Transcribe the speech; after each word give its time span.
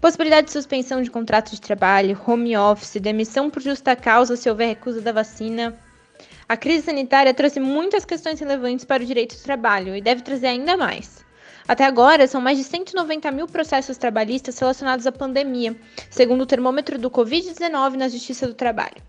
Possibilidade 0.00 0.46
de 0.46 0.54
suspensão 0.54 1.02
de 1.02 1.10
contrato 1.10 1.50
de 1.50 1.60
trabalho, 1.60 2.18
home 2.26 2.56
office, 2.56 2.98
demissão 2.98 3.50
por 3.50 3.60
justa 3.60 3.94
causa 3.94 4.34
se 4.34 4.48
houver 4.48 4.68
recusa 4.68 5.02
da 5.02 5.12
vacina. 5.12 5.78
A 6.48 6.56
crise 6.56 6.86
sanitária 6.86 7.34
trouxe 7.34 7.60
muitas 7.60 8.06
questões 8.06 8.40
relevantes 8.40 8.86
para 8.86 9.02
o 9.02 9.06
direito 9.06 9.36
do 9.36 9.42
trabalho 9.42 9.94
e 9.94 10.00
deve 10.00 10.22
trazer 10.22 10.46
ainda 10.46 10.74
mais. 10.74 11.22
Até 11.68 11.84
agora, 11.84 12.26
são 12.26 12.40
mais 12.40 12.56
de 12.56 12.64
190 12.64 13.30
mil 13.30 13.46
processos 13.46 13.98
trabalhistas 13.98 14.58
relacionados 14.58 15.06
à 15.06 15.12
pandemia, 15.12 15.76
segundo 16.08 16.40
o 16.40 16.46
termômetro 16.46 16.98
do 16.98 17.10
Covid-19 17.10 17.96
na 17.96 18.08
Justiça 18.08 18.46
do 18.46 18.54
Trabalho. 18.54 19.02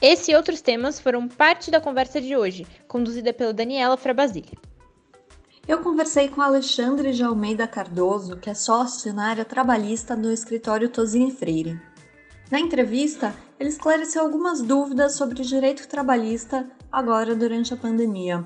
Esse 0.00 0.32
e 0.32 0.34
outros 0.34 0.62
temas 0.62 0.98
foram 0.98 1.28
parte 1.28 1.70
da 1.70 1.78
conversa 1.78 2.22
de 2.22 2.34
hoje, 2.34 2.66
conduzida 2.88 3.34
pela 3.34 3.52
Daniela 3.52 3.98
Frabasile. 3.98 4.58
Eu 5.66 5.78
conversei 5.78 6.28
com 6.28 6.42
Alexandre 6.42 7.12
de 7.12 7.22
Almeida 7.22 7.68
Cardoso, 7.68 8.36
que 8.36 8.50
é 8.50 8.54
sócio 8.54 9.14
na 9.14 9.28
área 9.28 9.44
trabalhista 9.44 10.16
do 10.16 10.28
escritório 10.28 10.88
Tosini 10.88 11.30
Freire. 11.30 11.80
Na 12.50 12.58
entrevista, 12.58 13.32
ele 13.60 13.68
esclareceu 13.68 14.22
algumas 14.22 14.60
dúvidas 14.60 15.14
sobre 15.14 15.44
direito 15.44 15.86
trabalhista 15.86 16.68
agora 16.90 17.36
durante 17.36 17.72
a 17.72 17.76
pandemia. 17.76 18.44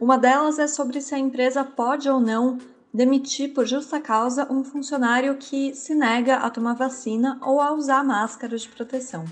Uma 0.00 0.18
delas 0.18 0.58
é 0.58 0.66
sobre 0.66 1.00
se 1.00 1.14
a 1.14 1.18
empresa 1.18 1.62
pode 1.62 2.08
ou 2.10 2.18
não 2.18 2.58
demitir 2.92 3.54
por 3.54 3.64
justa 3.64 4.00
causa 4.00 4.52
um 4.52 4.64
funcionário 4.64 5.36
que 5.36 5.72
se 5.74 5.94
nega 5.94 6.38
a 6.38 6.50
tomar 6.50 6.74
vacina 6.74 7.38
ou 7.40 7.60
a 7.60 7.72
usar 7.72 8.02
máscara 8.02 8.58
de 8.58 8.68
proteção. 8.68 9.24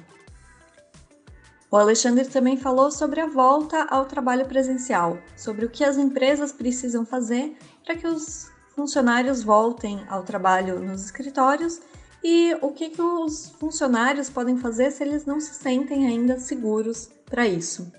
O 1.70 1.77
Alexandre 1.77 2.25
também 2.28 2.56
falou 2.56 2.91
sobre 2.92 3.20
a 3.20 3.27
volta 3.27 3.84
ao 3.91 4.06
trabalho 4.06 4.47
presencial, 4.47 5.19
sobre 5.36 5.64
o 5.64 5.70
que 5.70 5.83
as 5.83 5.98
empresas 5.98 6.53
precisam 6.53 7.05
fazer 7.05 7.56
para 7.84 7.97
que 7.97 8.06
os 8.06 8.48
funcionários 8.75 9.42
voltem 9.42 10.05
ao 10.09 10.22
trabalho 10.22 10.78
nos 10.78 11.05
escritórios 11.05 11.81
e 12.22 12.56
o 12.62 12.72
que, 12.72 12.91
que 12.91 13.03
os 13.03 13.50
funcionários 13.59 14.31
podem 14.31 14.56
fazer 14.59 14.92
se 14.92 15.03
eles 15.03 15.25
não 15.27 15.41
se 15.41 15.55
sentem 15.55 16.06
ainda 16.06 16.39
seguros 16.39 17.11
para 17.25 17.47
isso. 17.47 17.91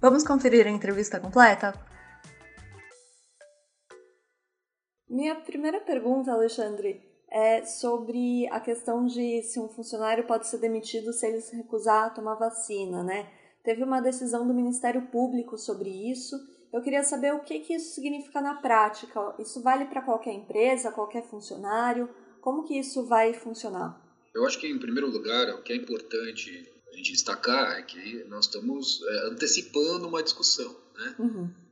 Vamos 0.00 0.24
conferir 0.24 0.66
a 0.66 0.70
entrevista 0.70 1.20
completa? 1.20 1.74
Minha 5.08 5.34
primeira 5.36 5.80
pergunta, 5.80 6.32
Alexandre, 6.32 7.05
é 7.36 7.66
sobre 7.66 8.48
a 8.48 8.58
questão 8.58 9.04
de 9.04 9.42
se 9.42 9.60
um 9.60 9.68
funcionário 9.68 10.26
pode 10.26 10.48
ser 10.48 10.56
demitido 10.56 11.12
se 11.12 11.26
ele 11.26 11.42
se 11.42 11.54
recusar 11.54 12.06
a 12.06 12.10
tomar 12.10 12.36
vacina, 12.36 13.02
né? 13.02 13.30
Teve 13.62 13.84
uma 13.84 14.00
decisão 14.00 14.48
do 14.48 14.54
Ministério 14.54 15.02
Público 15.08 15.58
sobre 15.58 15.90
isso. 16.10 16.34
Eu 16.72 16.80
queria 16.80 17.02
saber 17.02 17.34
o 17.34 17.40
que, 17.40 17.60
que 17.60 17.74
isso 17.74 17.94
significa 17.94 18.40
na 18.40 18.54
prática. 18.54 19.34
Isso 19.38 19.60
vale 19.60 19.84
para 19.84 20.00
qualquer 20.00 20.32
empresa, 20.32 20.90
qualquer 20.90 21.24
funcionário? 21.24 22.08
Como 22.40 22.64
que 22.64 22.78
isso 22.78 23.04
vai 23.04 23.34
funcionar? 23.34 24.00
Eu 24.34 24.46
acho 24.46 24.58
que, 24.58 24.66
em 24.66 24.78
primeiro 24.78 25.10
lugar, 25.10 25.50
o 25.56 25.62
que 25.62 25.74
é 25.74 25.76
importante 25.76 26.72
a 26.90 26.96
gente 26.96 27.12
destacar 27.12 27.78
é 27.78 27.82
que 27.82 28.24
nós 28.28 28.46
estamos 28.46 29.02
é, 29.06 29.28
antecipando 29.28 30.08
uma 30.08 30.22
discussão, 30.22 30.74
né? 30.96 31.14
Uhum 31.18 31.65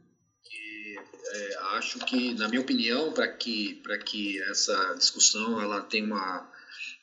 é, 1.26 1.56
acho 1.76 1.98
que, 2.00 2.34
na 2.34 2.48
minha 2.48 2.60
opinião, 2.60 3.12
para 3.12 3.28
que, 3.28 3.80
que 4.04 4.42
essa 4.42 4.94
discussão 4.94 5.60
ela 5.60 5.80
tenha 5.80 6.04
uma, 6.04 6.50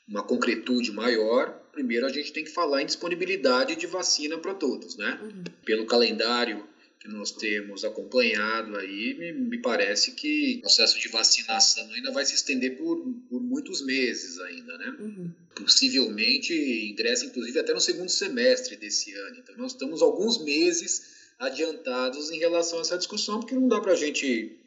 uma 0.07 0.23
concretude 0.23 0.91
maior, 0.91 1.49
primeiro 1.71 2.05
a 2.05 2.09
gente 2.09 2.31
tem 2.31 2.43
que 2.43 2.51
falar 2.51 2.81
em 2.81 2.85
disponibilidade 2.85 3.75
de 3.75 3.87
vacina 3.87 4.37
para 4.37 4.53
todos, 4.53 4.95
né? 4.95 5.19
Uhum. 5.21 5.43
Pelo 5.65 5.85
calendário 5.85 6.67
que 6.99 7.07
nós 7.07 7.31
temos 7.31 7.83
acompanhado 7.83 8.77
aí, 8.77 9.15
me, 9.15 9.31
me, 9.31 9.57
parece 9.57 10.11
que 10.11 10.57
o 10.57 10.61
processo 10.61 10.99
de 10.99 11.07
vacinação 11.07 11.91
ainda 11.91 12.11
vai 12.11 12.23
se 12.23 12.35
estender 12.35 12.77
por, 12.77 12.97
por 13.27 13.41
muitos 13.41 13.83
meses 13.83 14.39
ainda, 14.39 14.77
né? 14.77 14.95
Uhum. 14.99 15.31
Possivelmente 15.55 16.53
ingressa, 16.91 17.25
inclusive, 17.25 17.57
até 17.57 17.73
no 17.73 17.81
segundo 17.81 18.09
semestre 18.09 18.75
desse 18.75 19.11
ano. 19.15 19.37
Então, 19.39 19.57
nós 19.57 19.71
estamos 19.71 20.03
alguns 20.03 20.43
meses 20.43 21.20
adiantados 21.41 22.29
em 22.29 22.37
relação 22.37 22.77
a 22.77 22.81
essa 22.81 22.97
discussão, 22.97 23.39
porque 23.39 23.55
não 23.55 23.67
dá 23.67 23.81
para 23.81 23.93
a 23.93 23.95
gente 23.95 24.57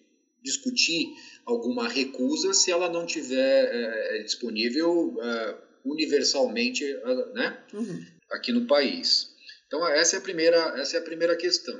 discutir 0.42 1.14
alguma 1.46 1.88
recusa 1.88 2.52
se 2.52 2.70
ela 2.70 2.90
não 2.90 3.06
tiver 3.06 3.68
é, 3.72 4.22
disponível 4.24 5.16
é, 5.22 5.56
universalmente 5.84 6.84
né, 7.32 7.64
uhum. 7.72 8.04
aqui 8.30 8.52
no 8.52 8.66
país. 8.66 9.32
Então 9.66 9.86
essa 9.88 10.16
é 10.16 10.18
a 10.18 10.22
primeira 10.22 10.58
essa 10.78 10.96
é 10.96 11.00
a 11.00 11.02
primeira 11.02 11.36
questão. 11.36 11.78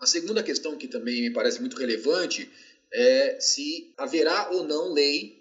A 0.00 0.06
segunda 0.06 0.42
questão 0.42 0.76
que 0.76 0.88
também 0.88 1.22
me 1.22 1.30
parece 1.30 1.60
muito 1.60 1.76
relevante 1.78 2.50
é 2.92 3.38
se 3.40 3.94
haverá 3.96 4.50
ou 4.50 4.64
não 4.64 4.92
lei 4.92 5.40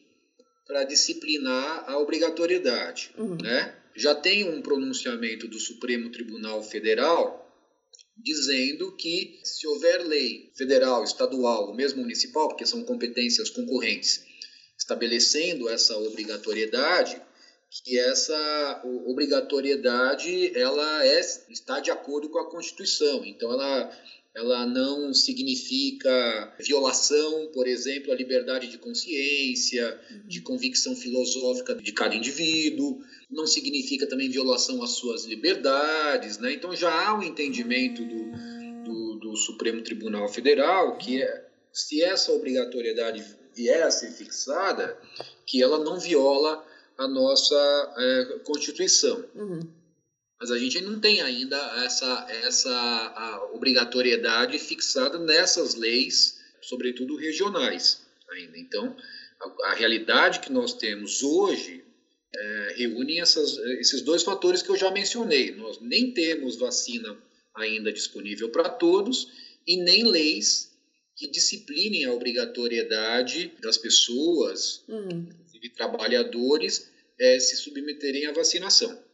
para 0.67 0.83
disciplinar 0.83 1.89
a 1.89 1.97
obrigatoriedade, 1.97 3.11
uhum. 3.17 3.35
né? 3.41 3.75
Já 3.95 4.15
tem 4.15 4.47
um 4.47 4.61
pronunciamento 4.61 5.47
do 5.47 5.59
Supremo 5.59 6.09
Tribunal 6.11 6.63
Federal 6.63 7.41
dizendo 8.23 8.91
que 8.95 9.39
se 9.43 9.67
houver 9.67 10.05
lei 10.05 10.51
federal, 10.53 11.03
estadual 11.03 11.67
ou 11.67 11.73
mesmo 11.73 12.01
municipal, 12.01 12.47
porque 12.47 12.65
são 12.65 12.83
competências 12.83 13.49
concorrentes, 13.49 14.23
estabelecendo 14.77 15.69
essa 15.69 15.97
obrigatoriedade, 15.97 17.21
que 17.69 17.97
essa 17.97 18.81
obrigatoriedade 19.05 20.57
ela 20.57 21.05
é, 21.05 21.19
está 21.49 21.79
de 21.79 21.89
acordo 21.89 22.29
com 22.29 22.39
a 22.39 22.49
Constituição. 22.49 23.23
Então 23.23 23.51
ela 23.51 23.89
ela 24.33 24.65
não 24.65 25.13
significa 25.13 26.55
violação, 26.59 27.49
por 27.53 27.67
exemplo, 27.67 28.13
à 28.13 28.15
liberdade 28.15 28.67
de 28.67 28.77
consciência, 28.77 29.99
de 30.25 30.39
convicção 30.41 30.95
filosófica 30.95 31.75
de 31.75 31.91
cada 31.91 32.15
indivíduo, 32.15 33.01
não 33.29 33.45
significa 33.45 34.07
também 34.07 34.29
violação 34.29 34.81
às 34.81 34.91
suas 34.91 35.25
liberdades, 35.25 36.37
né? 36.37 36.53
Então 36.53 36.73
já 36.75 37.07
há 37.07 37.17
um 37.17 37.23
entendimento 37.23 38.03
do, 38.03 38.83
do, 38.83 39.19
do 39.19 39.37
Supremo 39.37 39.81
Tribunal 39.81 40.27
Federal 40.29 40.97
que 40.97 41.21
é, 41.21 41.45
se 41.73 42.01
essa 42.01 42.31
obrigatoriedade 42.31 43.23
vier 43.53 43.83
a 43.83 43.91
ser 43.91 44.11
fixada, 44.11 44.97
que 45.45 45.61
ela 45.61 45.83
não 45.83 45.99
viola 45.99 46.65
a 46.97 47.07
nossa 47.07 47.93
é, 47.97 48.39
Constituição. 48.45 49.25
Uhum. 49.35 49.80
Mas 50.41 50.49
a 50.49 50.57
gente 50.57 50.81
não 50.81 50.99
tem 50.99 51.21
ainda 51.21 51.55
essa, 51.85 52.27
essa 52.43 53.49
obrigatoriedade 53.53 54.57
fixada 54.57 55.19
nessas 55.19 55.75
leis, 55.75 56.39
sobretudo 56.59 57.15
regionais 57.15 58.01
ainda. 58.27 58.57
Então, 58.57 58.97
a, 59.39 59.67
a 59.67 59.75
realidade 59.75 60.39
que 60.39 60.51
nós 60.51 60.73
temos 60.73 61.21
hoje 61.21 61.83
é, 62.35 62.73
reúne 62.75 63.19
essas, 63.19 63.55
esses 63.79 64.01
dois 64.01 64.23
fatores 64.23 64.63
que 64.63 64.69
eu 64.69 64.75
já 64.75 64.89
mencionei. 64.89 65.51
Nós 65.51 65.79
nem 65.79 66.11
temos 66.11 66.55
vacina 66.55 67.15
ainda 67.55 67.93
disponível 67.93 68.49
para 68.49 68.67
todos 68.67 69.27
e 69.67 69.77
nem 69.77 70.03
leis 70.09 70.71
que 71.15 71.29
disciplinem 71.29 72.05
a 72.05 72.13
obrigatoriedade 72.13 73.53
das 73.61 73.77
pessoas, 73.77 74.83
uhum. 74.87 75.27
inclusive 75.29 75.69
trabalhadores, 75.69 76.89
é, 77.19 77.39
se 77.39 77.57
submeterem 77.57 78.25
à 78.25 78.31
vacinação. 78.31 79.10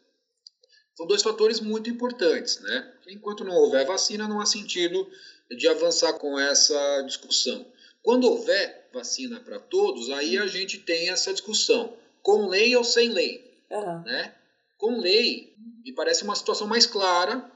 São 0.97 1.05
dois 1.05 1.21
fatores 1.21 1.59
muito 1.59 1.91
importantes, 1.91 2.59
né? 2.59 2.91
Enquanto 3.07 3.43
não 3.43 3.53
houver 3.53 3.85
vacina, 3.85 4.27
não 4.27 4.41
há 4.41 4.47
sentido 4.47 5.07
de 5.55 5.67
avançar 5.67 6.13
com 6.13 6.39
essa 6.39 7.03
discussão. 7.03 7.63
Quando 8.01 8.23
houver 8.23 8.89
vacina 8.91 9.39
para 9.39 9.59
todos, 9.59 10.09
aí 10.09 10.39
a 10.39 10.47
gente 10.47 10.79
tem 10.79 11.11
essa 11.11 11.31
discussão, 11.31 11.95
com 12.23 12.47
lei 12.47 12.75
ou 12.75 12.83
sem 12.83 13.09
lei, 13.09 13.61
uhum. 13.69 14.01
né? 14.01 14.33
Com 14.75 14.99
lei, 14.99 15.53
me 15.85 15.93
parece 15.93 16.23
uma 16.23 16.35
situação 16.35 16.65
mais 16.65 16.87
clara, 16.87 17.47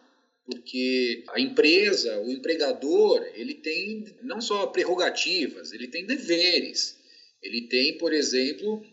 porque 0.45 1.23
a 1.29 1.39
empresa, 1.39 2.19
o 2.19 2.29
empregador, 2.29 3.27
ele 3.33 3.55
tem 3.55 4.05
não 4.21 4.39
só 4.39 4.67
prerrogativas, 4.67 5.71
ele 5.71 5.87
tem 5.87 6.05
deveres. 6.05 6.95
Ele 7.41 7.61
tem, 7.61 7.97
por 7.97 8.13
exemplo, 8.13 8.85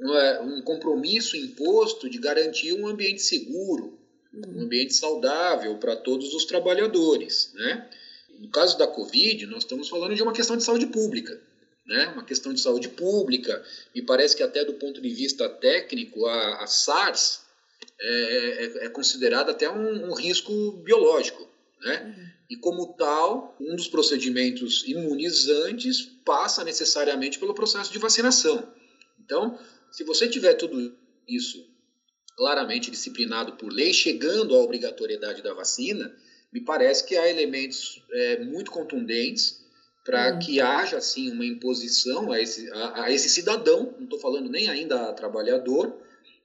um 0.00 0.62
compromisso 0.62 1.36
imposto 1.36 2.08
de 2.08 2.18
garantir 2.18 2.72
um 2.72 2.86
ambiente 2.86 3.22
seguro, 3.22 3.98
um 4.32 4.62
ambiente 4.62 4.94
saudável 4.94 5.76
para 5.78 5.96
todos 5.96 6.32
os 6.34 6.44
trabalhadores. 6.44 7.52
Né? 7.54 7.88
No 8.38 8.48
caso 8.48 8.78
da 8.78 8.86
Covid, 8.86 9.46
nós 9.46 9.64
estamos 9.64 9.88
falando 9.88 10.14
de 10.14 10.22
uma 10.22 10.32
questão 10.32 10.56
de 10.56 10.62
saúde 10.62 10.86
pública. 10.86 11.40
né? 11.86 12.08
uma 12.08 12.24
questão 12.24 12.52
de 12.52 12.60
saúde 12.60 12.88
pública. 12.90 13.64
Me 13.94 14.02
parece 14.02 14.36
que 14.36 14.42
até 14.42 14.64
do 14.64 14.74
ponto 14.74 15.00
de 15.00 15.08
vista 15.08 15.48
técnico, 15.48 16.26
a, 16.26 16.62
a 16.62 16.66
SARS 16.66 17.40
é, 18.00 18.10
é, 18.10 18.86
é, 18.86 18.88
considerada 18.90 19.52
até 19.52 19.68
um, 19.68 20.10
um 20.10 20.14
risco 20.14 20.72
biológico. 20.84 21.48
Né? 21.80 22.14
Uhum. 22.16 22.28
E 22.50 22.56
como 22.56 22.94
tal, 22.94 23.56
um 23.60 23.74
dos 23.74 23.88
procedimentos 23.88 24.84
imunizantes 24.86 26.02
passa 26.24 26.62
necessariamente 26.62 27.38
pelo 27.38 27.54
processo 27.54 27.92
de 27.92 27.98
vacinação. 27.98 28.72
Então, 29.24 29.58
se 29.90 30.04
você 30.04 30.28
tiver 30.28 30.54
tudo 30.54 30.96
isso 31.26 31.66
claramente 32.36 32.90
disciplinado 32.90 33.54
por 33.54 33.72
lei, 33.72 33.92
chegando 33.92 34.54
à 34.54 34.58
obrigatoriedade 34.60 35.42
da 35.42 35.52
vacina, 35.52 36.14
me 36.52 36.60
parece 36.60 37.04
que 37.04 37.16
há 37.16 37.28
elementos 37.28 38.02
é, 38.12 38.44
muito 38.44 38.70
contundentes 38.70 39.60
para 40.04 40.34
hum. 40.34 40.38
que 40.38 40.60
haja 40.60 40.96
assim 40.96 41.30
uma 41.30 41.44
imposição 41.44 42.32
a 42.32 42.40
esse, 42.40 42.70
a, 42.70 43.04
a 43.04 43.12
esse 43.12 43.28
cidadão, 43.28 43.94
não 43.96 44.04
estou 44.04 44.18
falando 44.18 44.48
nem 44.48 44.68
ainda 44.68 45.08
a 45.08 45.12
trabalhador, 45.12 45.94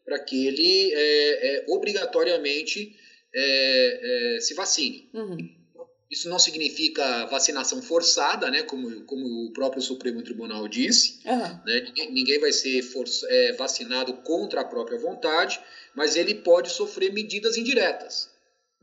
para 0.03 0.19
que 0.19 0.47
ele 0.47 0.93
é, 0.93 1.47
é, 1.47 1.65
obrigatoriamente 1.69 2.95
é, 3.33 4.35
é, 4.35 4.39
se 4.41 4.53
vacine. 4.53 5.09
Uhum. 5.13 5.62
Isso 6.09 6.29
não 6.29 6.37
significa 6.37 7.25
vacinação 7.25 7.81
forçada, 7.81 8.49
né, 8.51 8.61
como, 8.63 9.01
como 9.01 9.45
o 9.45 9.51
próprio 9.51 9.81
Supremo 9.81 10.21
Tribunal 10.21 10.67
disse. 10.67 11.19
Uhum. 11.25 11.59
Né, 11.65 11.81
ninguém, 11.85 12.11
ninguém, 12.11 12.39
vai 12.39 12.51
ser 12.51 12.81
for, 12.83 13.05
é, 13.27 13.53
vacinado 13.53 14.13
contra 14.17 14.61
a 14.61 14.65
própria 14.65 14.99
vontade, 14.99 15.59
mas 15.95 16.15
ele 16.15 16.35
pode 16.35 16.69
sofrer 16.69 17.11
medidas 17.11 17.57
indiretas. 17.57 18.29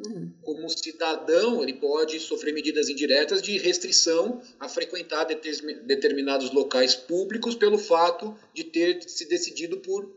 Uhum. 0.07 0.33
Como 0.43 0.69
cidadão, 0.71 1.63
ele 1.63 1.75
pode 1.75 2.19
sofrer 2.21 2.53
medidas 2.55 2.89
indiretas 2.89 3.43
de 3.43 3.59
restrição 3.59 4.41
a 4.59 4.69
frequentar 4.69 5.25
determinados 5.25 6.51
locais 6.53 6.95
públicos 6.95 7.55
pelo 7.55 7.79
fato 7.79 8.37
de 8.55 8.65
ter 8.65 9.03
se 9.09 9.29
decidido 9.29 9.79
por 9.79 10.11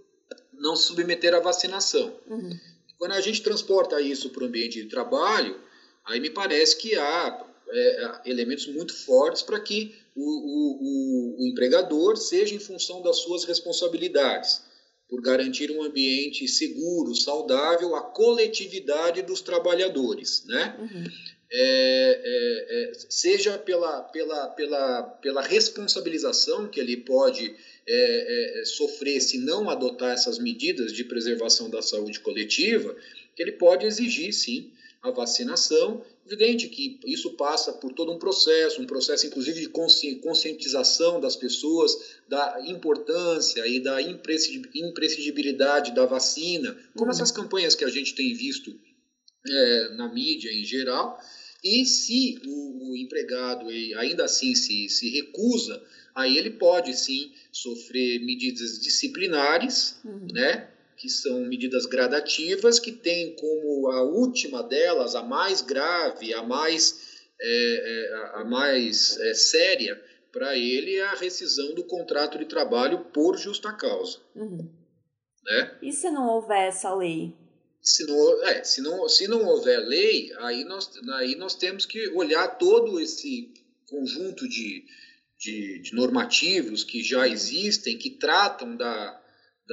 não 0.53 0.75
se 0.75 0.87
submeter 0.87 1.33
à 1.33 1.39
vacinação. 1.39 2.15
Uhum. 2.27 2.57
Quando 2.97 3.11
a 3.11 3.21
gente 3.21 3.41
transporta 3.41 3.99
isso 3.99 4.29
para 4.29 4.43
o 4.43 4.47
ambiente 4.47 4.81
de 4.81 4.87
trabalho, 4.87 5.59
aí 6.05 6.19
me 6.19 6.29
parece 6.29 6.77
que 6.77 6.95
há 6.95 7.45
é, 7.69 8.21
elementos 8.25 8.67
muito 8.67 8.93
fortes 8.93 9.41
para 9.41 9.59
que 9.59 9.95
o, 10.15 10.23
o, 10.23 11.43
o, 11.43 11.47
empregador 11.47 12.17
seja 12.17 12.53
em 12.53 12.59
função 12.59 13.01
das 13.01 13.17
suas 13.17 13.45
responsabilidades 13.45 14.61
por 15.09 15.21
garantir 15.21 15.71
um 15.71 15.83
ambiente 15.83 16.47
seguro, 16.47 17.15
saudável, 17.15 17.95
a 17.95 18.01
coletividade 18.01 19.21
dos 19.21 19.41
trabalhadores, 19.41 20.43
né? 20.45 20.75
Uhum. 20.79 21.03
É, 21.55 22.21
é, 22.25 22.89
é, 22.89 22.93
seja 23.09 23.59
pela, 23.59 24.01
pela, 24.01 24.47
pela, 24.47 25.03
pela 25.03 25.41
responsabilização 25.43 26.67
que 26.67 26.79
ele 26.79 26.97
pode 26.97 27.55
é, 27.85 28.61
é, 28.61 28.65
sofrer 28.65 29.21
se 29.21 29.37
não 29.37 29.69
adotar 29.69 30.13
essas 30.13 30.39
medidas 30.39 30.91
de 30.91 31.03
preservação 31.03 31.69
da 31.69 31.83
saúde 31.83 32.19
coletiva, 32.21 32.95
que 33.35 33.43
ele 33.43 33.51
pode 33.51 33.85
exigir, 33.85 34.33
sim, 34.33 34.71
a 35.03 35.11
vacinação 35.11 36.03
Evidente 36.25 36.69
que 36.69 36.99
isso 37.05 37.31
passa 37.31 37.73
por 37.73 37.91
todo 37.91 38.13
um 38.13 38.17
processo, 38.17 38.81
um 38.81 38.85
processo 38.85 39.27
inclusive 39.27 39.59
de 39.59 39.67
conscientização 39.67 41.19
das 41.19 41.35
pessoas 41.35 42.15
da 42.29 42.63
importância 42.65 43.67
e 43.67 43.81
da 43.81 44.01
imprescindibilidade 44.01 45.93
da 45.93 46.05
vacina, 46.05 46.77
como 46.93 47.05
uhum. 47.05 47.11
essas 47.11 47.29
campanhas 47.29 47.75
que 47.75 47.83
a 47.83 47.89
gente 47.89 48.15
tem 48.15 48.33
visto 48.33 48.73
é, 49.45 49.89
na 49.95 50.13
mídia 50.13 50.49
em 50.49 50.63
geral. 50.63 51.19
E 51.61 51.85
se 51.85 52.39
o, 52.45 52.91
o 52.91 52.95
empregado 52.95 53.67
ainda 53.97 54.23
assim 54.23 54.55
se, 54.55 54.87
se 54.87 55.09
recusa, 55.09 55.83
aí 56.15 56.37
ele 56.37 56.51
pode 56.51 56.93
sim 56.97 57.33
sofrer 57.51 58.23
medidas 58.23 58.79
disciplinares, 58.79 59.97
uhum. 60.05 60.27
né? 60.31 60.69
Que 61.03 61.09
são 61.09 61.41
medidas 61.41 61.85
gradativas, 61.85 62.79
que 62.79 62.93
tem 62.93 63.35
como 63.35 63.91
a 63.91 64.03
última 64.03 64.63
delas, 64.63 65.15
a 65.15 65.21
mais 65.21 65.59
grave, 65.59 66.33
a 66.33 66.41
mais, 66.41 67.19
é, 67.41 67.49
é, 67.49 68.15
a 68.35 68.45
mais 68.45 69.19
é, 69.19 69.33
séria, 69.33 70.01
para 70.31 70.57
ele 70.57 70.95
é 70.95 71.03
a 71.03 71.15
rescisão 71.15 71.75
do 71.75 71.83
contrato 71.83 72.37
de 72.37 72.45
trabalho 72.45 73.03
por 73.13 73.37
justa 73.37 73.73
causa. 73.73 74.17
Uhum. 74.33 74.71
Né? 75.43 75.77
E 75.81 75.91
se 75.91 76.09
não 76.09 76.25
houver 76.29 76.69
essa 76.69 76.95
lei? 76.95 77.35
Se 77.81 78.05
não, 78.05 78.43
é, 78.45 78.63
se, 78.63 78.79
não, 78.79 79.09
se 79.09 79.27
não 79.27 79.43
houver 79.45 79.79
lei, 79.79 80.31
aí 80.37 80.63
nós, 80.63 80.89
aí 81.15 81.35
nós 81.35 81.53
temos 81.53 81.85
que 81.85 82.07
olhar 82.11 82.47
todo 82.57 82.97
esse 82.97 83.51
conjunto 83.89 84.47
de, 84.47 84.85
de, 85.37 85.81
de 85.81 85.93
normativos 85.93 86.81
que 86.81 87.03
já 87.03 87.27
existem, 87.27 87.97
que 87.97 88.11
tratam 88.11 88.77
da, 88.77 89.21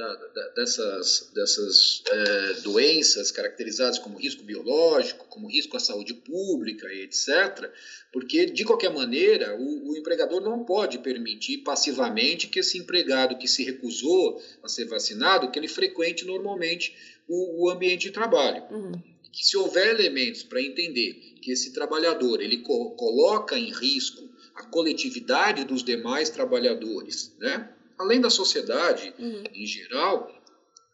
da, 0.01 0.15
da, 0.15 0.47
dessas, 0.49 1.31
dessas 1.33 2.03
é, 2.09 2.53
doenças 2.61 3.29
caracterizadas 3.31 3.99
como 3.99 4.17
risco 4.17 4.43
biológico, 4.43 5.27
como 5.27 5.47
risco 5.47 5.77
à 5.77 5.79
saúde 5.79 6.13
pública 6.13 6.91
etc., 6.91 7.69
porque, 8.11 8.45
de 8.47 8.65
qualquer 8.65 8.91
maneira, 8.91 9.55
o, 9.55 9.91
o, 9.91 9.97
empregador 9.97 10.41
não 10.41 10.65
pode 10.65 10.97
permitir 10.99 11.59
passivamente 11.59 12.47
que 12.47 12.59
esse 12.59 12.77
empregado 12.77 13.37
que 13.37 13.47
se 13.47 13.63
recusou 13.63 14.41
a 14.61 14.67
ser 14.67 14.85
vacinado, 14.85 15.49
que 15.49 15.57
ele 15.57 15.67
frequente 15.67 16.25
normalmente 16.25 16.93
o, 17.27 17.65
o 17.65 17.69
ambiente 17.69 18.07
de 18.07 18.11
trabalho. 18.11 18.63
Uhum. 18.69 18.91
Que 19.31 19.45
se 19.45 19.55
houver 19.55 19.97
elementos 19.97 20.43
para 20.43 20.61
entender 20.61 21.35
que 21.41 21.51
esse 21.51 21.71
trabalhador 21.71 22.41
ele 22.41 22.57
co 22.57 22.91
coloca 22.91 23.57
em 23.57 23.71
risco 23.71 24.29
a 24.55 24.63
coletividade 24.63 25.63
dos 25.63 25.81
demais 25.81 26.29
trabalhadores, 26.29 27.33
né? 27.39 27.69
Além 28.01 28.19
da 28.19 28.29
sociedade 28.29 29.13
uhum. 29.17 29.43
em 29.53 29.65
geral, 29.65 30.29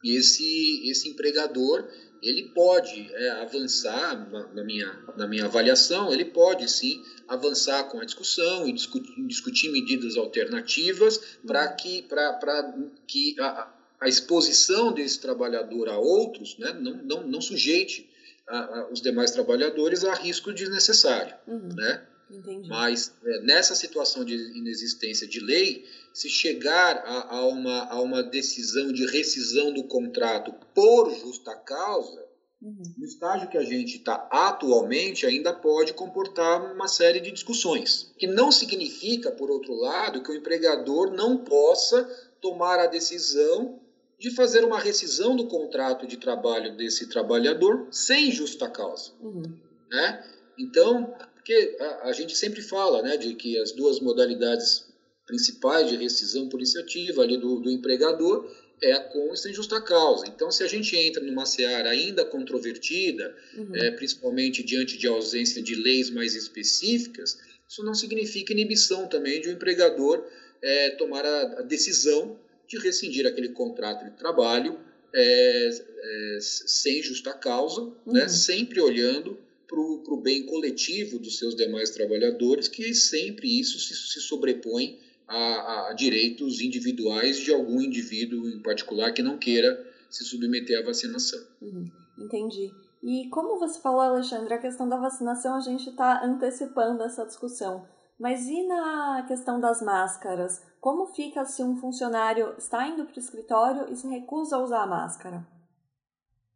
esse, 0.04 0.88
esse 0.88 1.08
empregador 1.08 1.88
ele 2.22 2.50
pode 2.50 3.12
é, 3.14 3.30
avançar 3.30 4.28
na, 4.30 4.48
na, 4.48 4.64
minha, 4.64 4.92
na 5.16 5.26
minha 5.26 5.44
avaliação, 5.44 6.12
ele 6.12 6.24
pode 6.24 6.68
sim 6.68 7.02
avançar 7.28 7.84
com 7.84 8.00
a 8.00 8.04
discussão 8.04 8.66
e 8.68 8.72
discutir, 8.72 9.26
discutir 9.26 9.70
medidas 9.70 10.16
alternativas 10.16 11.18
para 11.46 11.70
uhum. 11.70 11.76
que, 11.76 12.02
pra, 12.02 12.74
que 13.06 13.36
a, 13.40 13.72
a, 14.00 14.08
exposição 14.08 14.92
desse 14.92 15.20
trabalhador 15.20 15.88
a 15.88 15.98
outros 15.98 16.58
né, 16.58 16.72
não, 16.72 16.96
não, 17.04 17.26
não 17.26 17.40
sujeite 17.40 18.08
a, 18.48 18.58
a, 18.58 18.90
os 18.90 19.00
demais 19.00 19.30
trabalhadores 19.30 20.04
a 20.04 20.14
risco 20.14 20.52
desnecessário. 20.52 21.34
Uhum. 21.46 21.68
Né? 21.74 22.06
Entendi. 22.30 22.68
Mas 22.68 23.12
é, 23.24 23.40
nessa 23.42 23.74
situação 23.74 24.24
de 24.24 24.34
inexistência 24.34 25.26
de 25.26 25.40
lei, 25.40 25.86
se 26.12 26.28
chegar 26.28 26.96
a, 26.98 27.36
a, 27.36 27.46
uma, 27.46 27.84
a 27.86 28.00
uma 28.00 28.22
decisão 28.22 28.92
de 28.92 29.06
rescisão 29.06 29.72
do 29.72 29.84
contrato 29.84 30.52
por 30.74 31.10
justa 31.14 31.54
causa, 31.54 32.24
uhum. 32.60 32.82
no 32.98 33.06
estágio 33.06 33.48
que 33.48 33.56
a 33.56 33.64
gente 33.64 33.96
está 33.96 34.28
atualmente, 34.30 35.26
ainda 35.26 35.52
pode 35.52 35.94
comportar 35.94 36.74
uma 36.74 36.88
série 36.88 37.20
de 37.20 37.30
discussões. 37.30 38.12
Que 38.18 38.26
não 38.26 38.52
significa, 38.52 39.30
por 39.30 39.50
outro 39.50 39.74
lado, 39.74 40.22
que 40.22 40.30
o 40.30 40.36
empregador 40.36 41.12
não 41.12 41.38
possa 41.38 42.04
tomar 42.40 42.78
a 42.78 42.86
decisão 42.86 43.80
de 44.18 44.32
fazer 44.32 44.64
uma 44.64 44.80
rescisão 44.80 45.36
do 45.36 45.46
contrato 45.46 46.06
de 46.06 46.16
trabalho 46.16 46.76
desse 46.76 47.06
trabalhador 47.06 47.86
sem 47.90 48.32
justa 48.32 48.68
causa. 48.68 49.12
Uhum. 49.20 49.56
Né? 49.88 50.24
Então, 50.58 51.14
porque 51.48 51.76
a, 51.80 52.08
a, 52.08 52.12
gente 52.12 52.36
sempre 52.36 52.60
fala 52.60 53.00
né, 53.00 53.16
de 53.16 53.34
que 53.34 53.58
as 53.58 53.72
duas 53.72 54.00
modalidades 54.00 54.86
principais 55.26 55.88
de 55.88 55.96
rescisão 55.96 56.46
por 56.46 56.60
iniciativa 56.60 57.22
ali 57.22 57.38
do, 57.38 57.58
do 57.60 57.70
empregador 57.70 58.54
é 58.82 58.92
a 58.92 59.00
com 59.00 59.32
e 59.32 59.36
sem 59.36 59.54
justa 59.54 59.80
causa. 59.80 60.26
Então, 60.26 60.50
se 60.50 60.62
a 60.62 60.66
gente 60.66 60.94
entra 60.94 61.22
numa 61.22 61.46
seara 61.46 61.88
ainda 61.88 62.22
controvertida, 62.22 63.34
uhum. 63.56 63.74
é, 63.74 63.90
principalmente 63.92 64.62
diante 64.62 64.98
de 64.98 65.06
ausência 65.06 65.62
de 65.62 65.74
leis 65.74 66.10
mais 66.10 66.34
específicas, 66.34 67.38
isso 67.66 67.82
não 67.82 67.94
significa 67.94 68.52
inibição 68.52 69.08
também 69.08 69.40
de 69.40 69.48
um 69.48 69.52
empregador 69.52 70.22
é, 70.60 70.90
tomar 70.90 71.24
a, 71.24 71.60
a, 71.60 71.62
decisão 71.62 72.38
de 72.66 72.78
rescindir 72.78 73.26
aquele 73.26 73.48
contrato 73.48 74.04
de 74.04 74.10
trabalho 74.18 74.78
é, 75.14 75.70
é 75.70 76.38
sem 76.42 77.02
justa 77.02 77.32
causa, 77.32 77.80
né, 77.80 77.90
uhum. 78.04 78.12
né, 78.12 78.28
sempre 78.28 78.82
olhando 78.82 79.47
para 79.68 79.78
o 79.78 80.20
bem 80.20 80.46
coletivo 80.46 81.18
dos 81.18 81.38
seus 81.38 81.54
demais 81.54 81.90
trabalhadores, 81.90 82.66
que 82.66 82.94
sempre 82.94 83.60
isso 83.60 83.78
se, 83.78 83.94
se 83.94 84.20
sobrepõe 84.20 84.98
a, 85.28 85.90
a, 85.90 85.92
direitos 85.92 86.60
individuais 86.62 87.38
de 87.38 87.52
algum 87.52 87.80
indivíduo 87.80 88.48
em 88.48 88.60
particular 88.60 89.12
que 89.12 89.22
não 89.22 89.36
queira 89.36 89.86
se 90.08 90.24
submeter 90.24 90.80
à 90.80 90.82
vacinação. 90.82 91.38
Uhum, 91.60 91.90
entendi. 92.18 92.72
E 93.02 93.28
como 93.28 93.58
você 93.58 93.78
falou, 93.78 94.00
Alexandre, 94.00 94.54
a 94.54 94.58
questão 94.58 94.88
da 94.88 94.96
vacinação 94.96 95.54
a 95.54 95.60
gente 95.60 95.90
está 95.90 96.24
antecipando 96.24 97.02
essa 97.02 97.26
discussão. 97.26 97.86
Mas 98.18 98.48
e 98.48 98.66
na 98.66 99.24
questão 99.28 99.60
das 99.60 99.80
máscaras? 99.82 100.62
Como 100.80 101.06
fica 101.06 101.44
se 101.44 101.62
um 101.62 101.76
funcionário 101.76 102.54
está 102.56 102.88
indo 102.88 103.04
para 103.04 103.16
o 103.16 103.20
escritório 103.20 103.92
e 103.92 103.96
se 103.96 104.08
recusa 104.08 104.56
a 104.56 104.62
usar 104.62 104.82
a 104.82 104.86
máscara? 104.86 105.46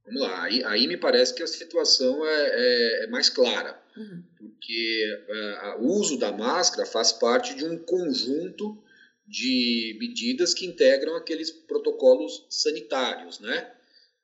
Vamos 0.05 0.23
lá, 0.23 0.45
aí, 0.45 0.65
aí 0.65 0.87
me 0.89 0.97
parece 0.97 1.33
que 1.35 1.43
a 1.43 1.47
situação 1.47 2.27
é, 2.27 2.49
é, 2.51 3.05
é 3.05 3.07
mais 3.07 3.29
clara, 3.29 3.81
uhum. 3.97 4.23
porque 4.37 5.25
é, 5.29 5.77
o 5.79 5.87
uso 5.87 6.19
da 6.19 6.33
máscara 6.33 6.85
faz 6.85 7.13
parte 7.13 7.55
de 7.55 7.65
um 7.65 7.79
conjunto 7.79 8.83
de 9.27 9.97
medidas 10.01 10.53
que 10.53 10.67
integram 10.67 11.17
aqueles 11.17 11.51
protocolos 11.51 12.47
sanitários, 12.51 13.39
né? 13.39 13.71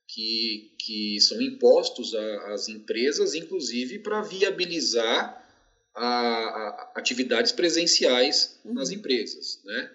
Que, 0.06 0.74
que 0.78 1.20
são 1.20 1.40
impostos 1.40 2.14
às 2.14 2.68
empresas, 2.68 3.34
inclusive 3.34 3.98
para 3.98 4.22
viabilizar 4.22 5.46
a, 5.94 6.06
a, 6.06 6.92
atividades 6.96 7.52
presenciais 7.52 8.58
uhum. 8.64 8.74
nas 8.74 8.90
empresas, 8.90 9.60
né? 9.64 9.90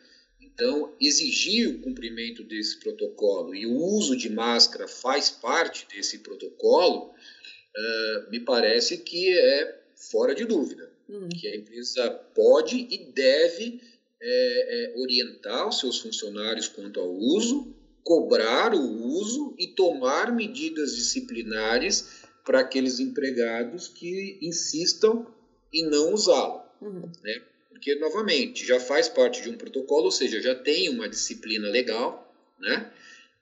Então, 0.53 0.93
exigir 1.01 1.67
o 1.67 1.79
cumprimento 1.79 2.43
desse 2.43 2.79
protocolo 2.79 3.55
e 3.55 3.65
o 3.65 3.75
uso 3.75 4.15
de 4.15 4.29
máscara 4.29 4.87
faz 4.87 5.29
parte 5.29 5.87
desse 5.93 6.19
protocolo, 6.19 7.09
uh, 7.09 8.29
me 8.29 8.39
parece 8.39 8.97
que 8.97 9.33
é 9.35 9.83
fora 9.95 10.35
de 10.35 10.45
dúvida. 10.45 10.91
Uhum. 11.09 11.29
Que 11.29 11.47
a 11.47 11.55
empresa 11.55 12.09
pode 12.33 12.87
e 12.89 12.97
deve 13.11 13.81
é, 14.21 14.95
é, 14.95 14.99
orientar 14.99 15.67
os 15.67 15.79
seus 15.79 15.99
funcionários 15.99 16.67
quanto 16.67 16.99
ao 16.99 17.11
uso, 17.11 17.75
cobrar 18.03 18.73
o 18.73 19.07
uso 19.07 19.53
e 19.57 19.67
tomar 19.67 20.31
medidas 20.31 20.95
disciplinares 20.95 22.23
para 22.45 22.59
aqueles 22.59 22.99
empregados 22.99 23.87
que 23.87 24.37
insistam 24.41 25.27
em 25.73 25.89
não 25.89 26.13
usá-lo. 26.13 26.61
Uhum. 26.81 27.11
Né? 27.23 27.41
Porque, 27.73 27.95
novamente, 27.95 28.65
já 28.65 28.79
faz 28.79 29.09
parte 29.09 29.41
de 29.41 29.49
um 29.49 29.57
protocolo, 29.57 30.05
ou 30.05 30.11
seja, 30.11 30.39
já 30.39 30.55
tem 30.55 30.89
uma 30.89 31.09
disciplina 31.09 31.67
legal, 31.67 32.31
né? 32.59 32.89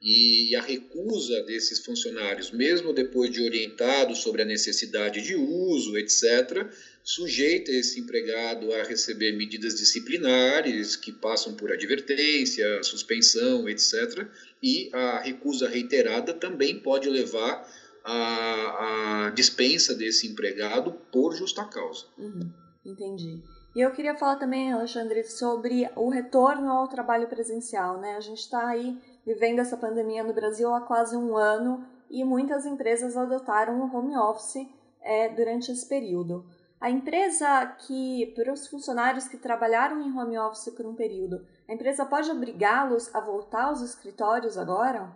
E 0.01 0.55
a 0.55 0.61
recusa 0.61 1.43
desses 1.43 1.77
funcionários, 1.85 2.49
mesmo 2.49 2.91
depois 2.91 3.29
de 3.29 3.43
orientados 3.43 4.19
sobre 4.19 4.41
a 4.41 4.45
necessidade 4.45 5.21
de 5.21 5.35
uso, 5.35 5.95
etc., 5.95 6.67
sujeita 7.03 7.71
esse 7.71 7.99
empregado 7.99 8.73
a 8.73 8.83
receber 8.83 9.31
medidas 9.33 9.75
disciplinares 9.75 10.95
que 10.95 11.11
passam 11.11 11.53
por 11.53 11.71
advertência, 11.71 12.81
suspensão, 12.81 13.69
etc. 13.69 14.27
E 14.61 14.89
a 14.91 15.19
recusa 15.19 15.67
reiterada 15.67 16.33
também 16.33 16.79
pode 16.79 17.07
levar 17.07 17.67
à, 18.03 19.27
à 19.27 19.29
dispensa 19.31 19.93
desse 19.93 20.25
empregado 20.25 20.93
por 21.11 21.35
justa 21.35 21.63
causa. 21.65 22.05
Uhum, 22.17 22.51
entendi. 22.83 23.39
E 23.73 23.79
eu 23.79 23.91
queria 23.91 24.17
falar 24.17 24.35
também, 24.35 24.73
Alexandre, 24.73 25.23
sobre 25.23 25.89
o 25.95 26.09
retorno 26.09 26.69
ao 26.69 26.87
trabalho 26.87 27.27
presencial. 27.27 27.97
Né? 27.97 28.15
A 28.15 28.19
gente 28.19 28.39
está 28.39 28.67
aí 28.67 28.97
vivendo 29.25 29.59
essa 29.59 29.77
pandemia 29.77 30.23
no 30.23 30.33
Brasil 30.33 30.73
há 30.73 30.81
quase 30.81 31.15
um 31.15 31.37
ano 31.37 31.85
e 32.09 32.23
muitas 32.23 32.65
empresas 32.65 33.15
adotaram 33.15 33.79
o 33.79 33.95
home 33.95 34.17
office 34.17 34.67
é, 35.01 35.29
durante 35.29 35.71
esse 35.71 35.87
período. 35.87 36.45
A 36.81 36.89
empresa 36.89 37.65
que, 37.85 38.33
para 38.35 38.51
os 38.51 38.67
funcionários 38.67 39.27
que 39.27 39.37
trabalharam 39.37 40.01
em 40.01 40.17
home 40.17 40.37
office 40.37 40.73
por 40.75 40.85
um 40.85 40.95
período, 40.95 41.45
a 41.69 41.73
empresa 41.73 42.05
pode 42.05 42.29
obrigá-los 42.31 43.13
a 43.13 43.21
voltar 43.21 43.65
aos 43.65 43.81
escritórios 43.81 44.57
agora? 44.57 45.15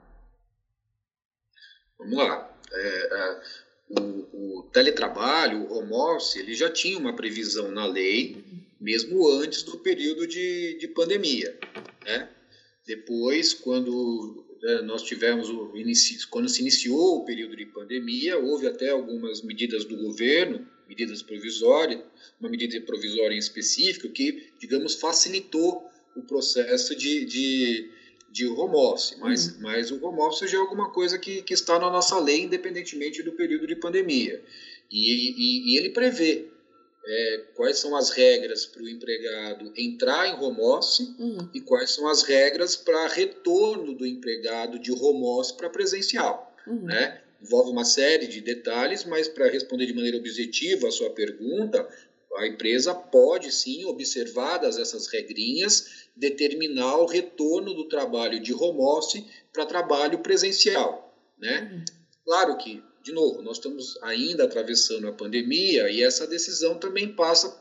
Vamos 1.97 2.17
lá. 2.17 2.49
É, 2.71 3.15
é, 3.15 3.41
o, 3.99 4.59
o, 4.59 4.63
teletrabalho, 4.71 5.63
o 5.63 5.79
home 5.79 5.93
office, 5.93 6.35
ele 6.35 6.53
já 6.53 6.71
tinha 6.71 6.99
uma 6.99 7.15
previsão 7.15 7.71
na 7.71 7.85
lei, 7.87 8.44
mesmo 8.85 9.27
antes 9.27 9.63
do 9.63 9.79
período 9.79 10.27
de, 10.27 10.77
de 10.77 10.87
pandemia. 10.87 11.57
Né? 12.05 12.29
Depois, 12.85 13.51
quando 13.51 14.45
né, 14.61 14.81
nós 14.83 15.01
tivemos 15.01 15.49
o 15.49 15.75
inicio, 15.75 16.19
quando 16.29 16.47
se 16.47 16.61
iniciou 16.61 17.17
o 17.17 17.25
período 17.25 17.55
de 17.57 17.65
pandemia, 17.65 18.37
houve 18.37 18.67
até 18.67 18.91
algumas 18.91 19.41
medidas 19.41 19.85
do 19.85 19.97
governo, 19.97 20.67
medidas 20.87 21.23
provisórias, 21.23 21.99
uma 22.39 22.47
medida 22.47 22.79
provisória 22.81 23.33
em 23.33 23.39
específico 23.39 24.07
que, 24.09 24.51
digamos, 24.59 24.93
facilitou 24.93 25.89
o 26.15 26.21
processo 26.21 26.95
de, 26.95 27.25
de 27.25 27.89
de 28.35 28.45
home 28.47 28.75
office, 28.75 29.15
mas, 29.17 29.47
uhum. 29.47 29.61
mas 29.61 29.91
o 29.91 30.05
home 30.05 30.19
office 30.19 30.51
já 30.51 30.57
é 30.57 30.59
alguma 30.59 30.89
coisa 30.89 31.17
que, 31.17 31.41
que 31.41 31.53
está 31.53 31.79
na 31.79 31.89
nossa 31.89 32.19
lei, 32.19 32.41
independentemente 32.41 33.23
do 33.23 33.31
período 33.31 33.65
de 33.65 33.77
pandemia. 33.77 34.43
E, 34.91 35.31
e, 35.31 35.73
e 35.73 35.77
ele 35.77 35.91
prevê 35.91 36.49
é, 37.07 37.43
quais 37.55 37.77
são 37.77 37.95
as 37.95 38.09
regras 38.09 38.65
para 38.65 38.81
o 38.81 38.89
empregado 38.89 39.71
entrar 39.77 40.27
em 40.27 40.43
home 40.43 40.61
office 40.61 40.99
uhum. 41.19 41.49
e 41.53 41.61
quais 41.61 41.91
são 41.91 42.07
as 42.07 42.23
regras 42.23 42.75
para 42.75 43.07
retorno 43.07 43.93
do 43.93 44.05
empregado 44.05 44.79
de 44.79 44.91
home 44.91 45.23
office 45.23 45.51
para 45.51 45.69
presencial. 45.69 46.55
Uhum. 46.65 46.83
Né? 46.83 47.21
Envolve 47.41 47.69
uma 47.69 47.85
série 47.85 48.27
de 48.27 48.41
detalhes, 48.41 49.03
mas 49.03 49.27
para 49.27 49.47
responder 49.49 49.85
de 49.85 49.93
maneira 49.93 50.17
objetiva 50.17 50.87
a 50.87 50.91
sua 50.91 51.11
pergunta, 51.11 51.87
a 52.37 52.47
empresa 52.47 52.93
pode 52.93 53.51
sim, 53.51 53.85
observadas 53.85 54.77
essas 54.77 55.07
regrinhas, 55.07 56.07
determinar 56.15 56.97
o 56.97 57.05
retorno 57.05 57.73
do 57.73 57.87
trabalho 57.87 58.39
de 58.39 58.53
home 58.53 58.81
office 58.81 59.23
para 59.53 59.65
trabalho 59.65 60.19
presencial. 60.19 61.15
Né? 61.37 61.71
Uhum. 61.71 61.85
Claro 62.25 62.57
que, 62.57 62.83
de 63.05 63.11
novo, 63.11 63.43
nós 63.43 63.57
estamos 63.57 63.99
ainda 64.01 64.45
atravessando 64.45 65.07
a 65.07 65.13
pandemia 65.13 65.91
e 65.91 66.01
essa 66.01 66.25
decisão 66.25 66.79
também 66.79 67.07
passa 67.07 67.55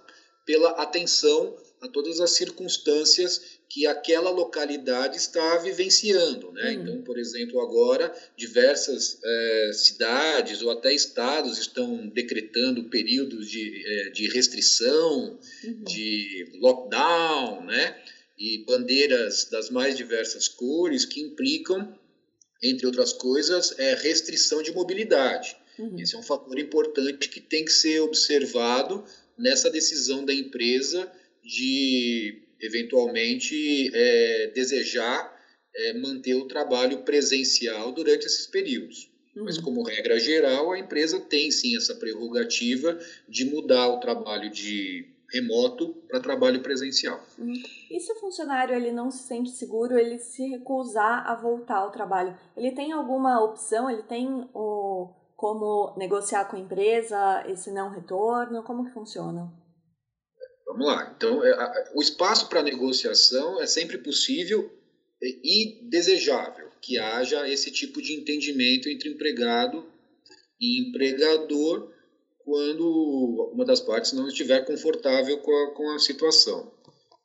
pela 0.47 0.71
atenção 0.71 1.55
a 1.83 1.89
todas 1.89 2.19
as 2.19 2.31
circunstâncias 2.31 3.59
que 3.69 3.87
aquela 3.87 4.31
localidade 4.31 5.19
está 5.19 5.59
vivenciando. 5.59 6.51
Né? 6.53 6.71
Uhum. 6.71 6.73
Então, 6.73 7.03
por 7.03 7.19
exemplo, 7.19 7.61
agora 7.61 8.11
diversas 8.35 9.19
é, 9.23 9.71
cidades 9.75 10.63
ou 10.63 10.71
até 10.71 10.95
estados 10.95 11.59
estão 11.59 12.09
decretando 12.09 12.85
períodos 12.85 13.51
de, 13.51 13.85
é, 13.87 14.11
de 14.11 14.27
restrição, 14.31 15.39
uhum. 15.63 15.85
de 15.85 16.53
lockdown, 16.59 17.67
né? 17.67 18.03
e 18.39 18.65
bandeiras 18.65 19.45
das 19.51 19.69
mais 19.69 19.95
diversas 19.95 20.49
cores 20.49 21.05
que 21.05 21.21
implicam, 21.21 21.97
entre 22.65 22.87
outras 22.87 23.13
coisas, 23.13 23.79
é 23.79 23.95
restrição 23.95 24.63
de 24.63 24.73
mobilidade. 24.73 25.57
Uhum. 25.79 25.99
Esse 25.99 26.15
é 26.15 26.19
um 26.19 26.23
fator 26.23 26.59
importante 26.59 27.29
que 27.29 27.41
tem 27.41 27.65
que 27.65 27.73
ser 27.73 28.01
observado 28.01 29.05
nessa 29.37 29.71
decisão 29.71 30.25
da 30.25 30.33
empresa 30.33 31.11
de 31.43 32.43
eventualmente 32.61 33.91
é, 33.93 34.53
desejar 34.55 35.35
é, 35.77 35.93
manter 35.95 36.35
o 36.35 36.47
trabalho 36.47 37.03
presencial 37.03 37.93
durante 37.93 38.27
esses 38.27 38.47
períodos. 38.47 39.11
Uhum. 39.37 39.45
Mas, 39.45 39.59
como 39.59 39.83
regra 39.83 40.19
geral, 40.19 40.73
a 40.73 40.79
empresa 40.79 41.21
tem 41.21 41.51
sim 41.51 41.77
essa 41.77 41.97
prerrogativa 41.97 42.99
de 43.29 43.45
mudar 43.45 43.89
o 43.89 44.01
trabalho 44.01 44.51
de 44.51 45.14
remoto 45.35 45.95
para 46.09 46.21
trabalho 46.21 46.63
presencial. 46.63 47.21
Uhum. 47.39 47.53
E 47.91 47.99
se 47.99 48.13
o 48.13 48.21
funcionário 48.21 48.75
ele 48.75 48.93
não 48.93 49.11
se 49.11 49.25
sente 49.25 49.51
seguro, 49.51 49.99
ele 49.99 50.19
se 50.19 50.47
recusar 50.47 51.29
a 51.29 51.35
voltar 51.35 51.79
ao 51.79 51.91
trabalho, 51.91 52.39
ele 52.57 52.71
tem 52.71 52.93
alguma 52.93 53.43
opção? 53.43 53.91
Ele 53.91 54.03
tem 54.05 54.49
o, 54.55 55.13
como 55.37 55.95
negociar 55.97 56.45
com 56.45 56.57
a 56.57 56.61
empresa 56.61 57.45
esse 57.49 57.73
não 57.73 57.91
retorno? 57.91 58.63
Como 58.63 58.85
que 58.85 58.95
funciona? 58.95 59.53
Vamos 60.67 60.87
lá. 60.87 61.13
Então, 61.17 61.45
é, 61.45 61.93
o 61.95 62.01
espaço 62.01 62.49
para 62.49 62.63
negociação 62.63 63.61
é 63.61 63.67
sempre 63.67 63.99
possível 63.99 64.71
e 65.21 65.89
desejável 65.89 66.69
que 66.81 66.99
haja 66.99 67.49
esse 67.49 67.71
tipo 67.71 68.03
de 68.03 68.13
entendimento 68.13 68.89
entre 68.89 69.09
empregado 69.09 69.87
e 70.61 70.89
empregador 70.89 71.94
quando 72.45 73.51
uma 73.53 73.65
das 73.65 73.81
partes 73.81 74.13
não 74.13 74.29
estiver 74.29 74.65
confortável 74.65 75.39
com 75.39 75.51
a, 75.51 75.71
com 75.71 75.91
a 75.93 75.99
situação. 75.99 76.73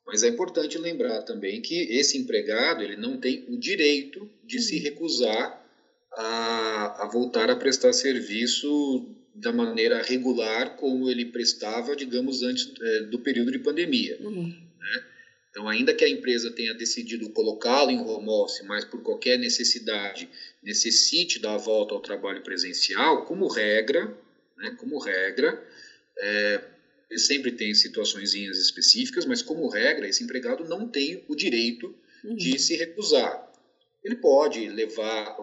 Mas 0.06 0.22
é 0.22 0.28
importante 0.28 0.76
lembrar 0.78 1.22
também 1.22 1.60
que 1.60 1.82
esse 1.92 2.18
empregado 2.18 2.82
ele 2.82 2.96
não 2.96 3.18
tem 3.18 3.44
o 3.48 3.56
direito 3.58 4.28
de 4.44 4.60
se 4.60 4.76
uhum. 4.76 4.82
recusar 4.82 5.64
a, 6.12 7.04
a 7.04 7.10
voltar 7.12 7.50
a 7.50 7.56
prestar 7.56 7.92
serviço 7.92 9.06
da 9.34 9.52
maneira 9.52 10.02
regular 10.02 10.76
como 10.76 11.08
ele 11.08 11.26
prestava, 11.26 11.94
digamos, 11.94 12.42
antes 12.42 12.72
é, 12.80 13.00
do 13.02 13.20
período 13.20 13.52
de 13.52 13.60
pandemia. 13.60 14.18
Uhum. 14.20 14.48
Né? 14.48 15.04
Então, 15.50 15.68
ainda 15.68 15.94
que 15.94 16.04
a 16.04 16.08
empresa 16.08 16.50
tenha 16.50 16.74
decidido 16.74 17.30
colocá-lo 17.30 17.90
em 17.90 18.00
home 18.00 18.28
office, 18.28 18.64
mas 18.66 18.84
por 18.84 19.02
qualquer 19.02 19.38
necessidade 19.38 20.28
necessite 20.62 21.38
dar 21.38 21.54
a 21.54 21.58
volta 21.58 21.94
ao 21.94 22.00
trabalho 22.00 22.42
presencial, 22.42 23.24
como 23.26 23.46
regra, 23.48 24.16
né? 24.60 24.76
Como 24.78 24.98
regra, 24.98 25.62
é, 26.18 26.62
sempre 27.16 27.52
tem 27.52 27.74
situações 27.74 28.34
específicas, 28.34 29.24
mas 29.24 29.42
como 29.42 29.68
regra, 29.68 30.08
esse 30.08 30.22
empregado 30.22 30.64
não 30.64 30.86
tem 30.86 31.24
o 31.28 31.34
direito 31.34 31.94
uhum. 32.24 32.36
de 32.36 32.58
se 32.58 32.76
recusar. 32.76 33.48
Ele 34.02 34.16
pode 34.16 34.66
levar 34.68 35.36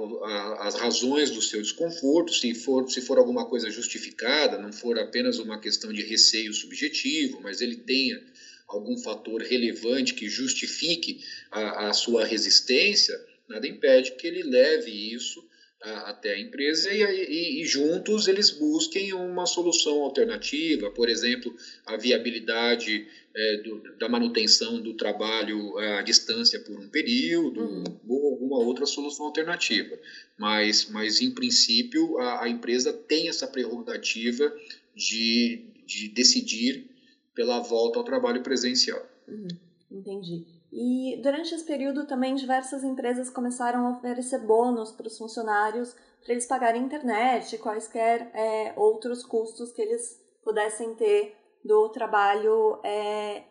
as 0.61 0.73
razões 0.75 1.29
do 1.29 1.41
seu 1.43 1.61
desconforto, 1.61 2.33
se 2.33 2.55
for, 2.55 2.89
se 2.89 3.01
for 3.01 3.19
alguma 3.19 3.45
coisa 3.45 3.69
justificada, 3.69 4.57
não 4.57 4.73
for 4.73 4.97
apenas 4.97 5.37
uma 5.37 5.59
questão 5.59 5.93
de 5.93 6.01
receio 6.01 6.51
subjetivo, 6.53 7.39
mas 7.41 7.61
ele 7.61 7.75
tenha 7.75 8.19
algum 8.67 8.97
fator 8.97 9.41
relevante 9.43 10.15
que 10.15 10.27
justifique 10.27 11.23
a, 11.51 11.89
a 11.89 11.93
sua 11.93 12.25
resistência, 12.25 13.15
nada 13.47 13.67
impede 13.67 14.13
que 14.13 14.25
ele 14.25 14.41
leve 14.41 14.91
isso 15.13 15.46
até 15.81 16.33
a 16.33 16.39
empresa 16.39 16.91
e, 16.91 17.01
e, 17.03 17.61
e, 17.61 17.65
juntos 17.65 18.27
eles 18.27 18.49
busquem 18.49 19.13
uma 19.13 19.45
solução 19.45 20.01
alternativa, 20.01 20.89
por 20.89 21.07
exemplo, 21.07 21.55
a 21.85 21.95
viabilidade 21.95 23.07
é, 23.35 23.57
do, 23.57 23.97
da 23.97 24.09
manutenção 24.09 24.81
do 24.81 24.95
trabalho 24.95 25.77
à 25.77 26.01
distância 26.01 26.59
por 26.59 26.79
um 26.79 26.89
período 26.89 27.61
uhum. 27.61 27.83
ou 28.07 28.31
alguma 28.31 28.57
outra 28.57 28.85
solução 28.87 29.27
alternativa. 29.27 29.97
Mas, 30.37 30.89
mas 30.89 31.21
em 31.21 31.31
princípio, 31.31 32.17
a, 32.17 32.43
a 32.43 32.49
empresa 32.49 32.91
tem 32.91 33.29
essa 33.29 33.47
prerrogativa 33.47 34.51
de, 34.95 35.63
de 35.85 36.09
decidir 36.09 36.89
pela 37.35 37.59
volta 37.59 37.99
ao 37.99 38.05
trabalho 38.05 38.41
presencial. 38.41 39.07
Uhum. 39.27 39.47
Entendi. 39.91 40.56
E 40.71 41.19
durante 41.23 41.55
esse 41.55 41.63
período 41.63 42.05
também 42.05 42.35
diversas 42.35 42.83
empresas 42.83 43.29
começaram 43.29 43.87
a 43.87 43.91
oferecer 43.91 44.39
bônus 44.39 44.91
para 44.91 45.07
os 45.07 45.17
funcionários 45.17 45.95
para 46.23 46.33
eles 46.33 46.45
pagarem 46.45 46.83
internet, 46.83 47.57
quaisquer 47.57 48.29
é, 48.33 48.73
outros 48.75 49.23
custos 49.23 49.71
que 49.71 49.81
eles 49.81 50.21
pudessem 50.43 50.93
ter 50.95 51.37
do 51.63 51.89
trabalho 51.89 52.81
é, 52.83 53.43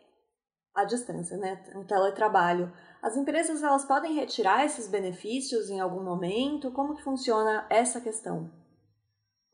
à 0.75 0.85
distância, 0.85 1.39
né, 1.39 1.65
o 1.75 1.85
teletrabalho. 1.85 2.71
As 3.01 3.17
empresas 3.17 3.63
elas 3.63 3.85
podem 3.85 4.15
retirar 4.15 4.65
esses 4.65 4.89
benefícios 4.89 5.71
em 5.71 5.81
algum 5.81 6.03
momento? 6.03 6.71
Como 6.71 6.95
que 6.95 7.03
funciona 7.03 7.67
essa 7.71 8.01
questão? 8.01 8.51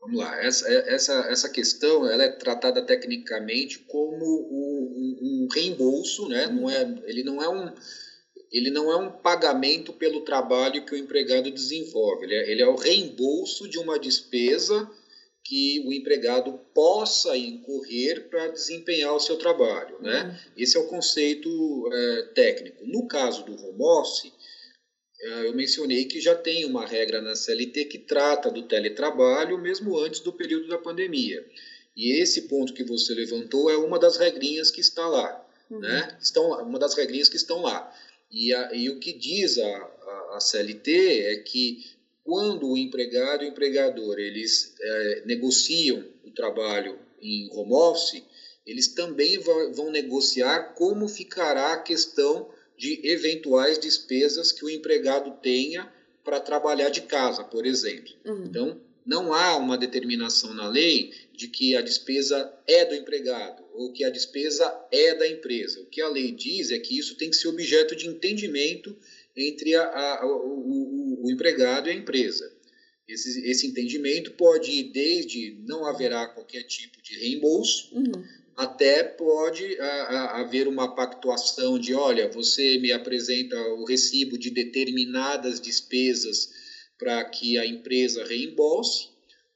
Vamos 0.03 0.19
lá, 0.19 0.43
essa, 0.43 0.67
essa, 0.69 1.13
essa 1.29 1.49
questão 1.49 2.05
ela 2.05 2.23
é 2.23 2.29
tratada 2.29 2.81
tecnicamente 2.81 3.79
como 3.79 4.25
um, 4.25 5.17
um, 5.21 5.47
reembolso, 5.53 6.27
né? 6.27 6.47
não 6.47 6.69
é, 6.69 6.81
ele, 7.05 7.23
não 7.23 7.41
é 7.41 7.47
um, 7.47 7.73
ele 8.51 8.69
não 8.69 8.91
é 8.91 8.97
um 8.97 9.09
pagamento 9.09 9.93
pelo 9.93 10.21
trabalho 10.21 10.85
que 10.85 10.93
o 10.93 10.97
empregado 10.97 11.49
desenvolve, 11.49 12.25
ele 12.25 12.35
é, 12.35 12.51
ele 12.51 12.61
é 12.61 12.67
o 12.67 12.75
reembolso 12.75 13.67
de 13.69 13.79
uma 13.79 13.97
despesa 13.97 14.89
que 15.41 15.83
o 15.85 15.93
empregado 15.93 16.59
possa 16.73 17.37
incorrer 17.37 18.29
para 18.29 18.47
desempenhar 18.47 19.13
o 19.13 19.19
seu 19.19 19.37
trabalho. 19.37 20.01
Né? 20.01 20.23
Uhum. 20.23 20.51
Esse 20.57 20.77
é 20.77 20.79
o 20.79 20.87
conceito 20.87 21.49
é, 21.91 22.21
técnico. 22.33 22.85
No 22.85 23.07
caso 23.07 23.43
do 23.43 23.53
home 23.53 23.81
office, 23.81 24.25
é, 24.25 24.31
eu 25.45 25.55
mencionei 25.55 26.05
que 26.05 26.19
já 26.19 26.35
tem 26.35 26.65
uma 26.65 26.85
regra 26.85 27.21
na 27.21 27.35
CLT 27.35 27.85
que 27.85 27.97
trata 27.97 28.51
do 28.51 28.63
teletrabalho 28.63 29.57
mesmo 29.57 29.97
antes 29.97 30.19
do 30.19 30.33
período 30.33 30.67
da 30.67 30.77
pandemia. 30.77 31.45
E 31.95 32.11
esse 32.19 32.43
ponto 32.43 32.73
que 32.73 32.83
você 32.83 33.13
levantou 33.13 33.69
é 33.69 33.77
uma 33.77 33.99
das 33.99 34.17
regrinhas 34.17 34.71
que 34.71 34.81
está 34.81 35.07
lá. 35.07 35.45
Uhum. 35.69 35.79
Né? 35.79 36.17
Estão, 36.21 36.51
uma 36.63 36.79
das 36.79 36.95
regrinhas 36.95 37.29
que 37.29 37.37
estão 37.37 37.61
lá. 37.61 37.93
E, 38.31 38.53
a, 38.53 38.73
e 38.73 38.89
o 38.89 38.99
que 38.99 39.13
diz 39.13 39.57
a, 39.57 39.67
a, 39.67 40.37
a, 40.37 40.39
CLT 40.39 41.21
é 41.21 41.35
que 41.37 41.85
quando 42.23 42.71
o 42.71 42.77
empregado 42.77 43.43
e 43.43 43.47
o 43.47 43.49
empregador 43.49 44.17
eles 44.19 44.73
é, 44.79 45.23
negociam 45.25 46.03
o 46.25 46.31
trabalho 46.31 46.97
em 47.21 47.49
home 47.51 47.73
office, 47.73 48.23
eles 48.65 48.87
também 48.89 49.37
vão, 49.37 49.73
vão 49.73 49.91
negociar 49.91 50.73
como 50.73 51.07
ficará 51.07 51.73
a 51.73 51.81
questão 51.81 52.49
de 52.77 52.99
eventuais 53.07 53.77
despesas 53.77 54.51
que 54.51 54.65
o 54.65 54.69
empregado 54.69 55.31
tenha 55.41 55.91
para 56.23 56.39
trabalhar 56.39 56.89
de 56.89 57.01
casa, 57.01 57.43
por 57.43 57.65
exemplo. 57.65 58.13
Uhum. 58.25 58.45
Então, 58.45 58.81
não 59.05 59.33
há 59.33 59.57
uma 59.57 59.77
determinação 59.77 60.53
na 60.53 60.67
lei 60.67 61.13
de 61.33 61.47
que 61.47 61.75
a 61.75 61.81
despesa 61.81 62.51
é 62.65 62.85
do 62.85 62.95
empregado 62.95 63.63
ou 63.73 63.91
que 63.91 64.03
a 64.03 64.09
despesa 64.09 64.73
é 64.91 65.13
da 65.15 65.27
empresa. 65.27 65.81
O 65.81 65.85
que 65.85 66.01
a 66.01 66.07
lei 66.07 66.31
diz 66.31 66.71
é 66.71 66.79
que 66.79 66.97
isso 66.97 67.15
tem 67.15 67.29
que 67.29 67.35
ser 67.35 67.49
objeto 67.49 67.95
de 67.95 68.07
entendimento 68.07 68.95
entre 69.35 69.75
a, 69.75 69.83
a, 69.83 70.25
o, 70.25 70.29
o, 70.29 71.25
o, 71.25 71.31
empregado 71.31 71.89
e 71.89 71.91
a 71.91 71.95
empresa. 71.95 72.49
Esse, 73.07 73.45
esse, 73.49 73.67
entendimento 73.67 74.31
pode 74.31 74.71
ir 74.71 74.83
desde 74.91 75.57
não 75.67 75.85
haverá 75.85 76.27
qualquer 76.27 76.63
tipo 76.63 77.01
de 77.01 77.19
reembolso, 77.19 77.93
uhum 77.93 78.23
até 78.55 79.03
pode 79.03 79.79
a, 79.79 79.85
a, 79.85 80.41
haver 80.41 80.67
uma 80.67 80.93
pactuação 80.95 81.79
de, 81.79 81.93
olha, 81.93 82.29
você 82.29 82.77
me 82.77 82.91
apresenta 82.91 83.55
o 83.73 83.85
recibo 83.85 84.37
de 84.37 84.49
determinadas 84.49 85.59
despesas 85.59 86.49
para 86.97 87.23
que 87.25 87.57
a 87.57 87.65
empresa 87.65 88.23
reembolse, 88.23 89.09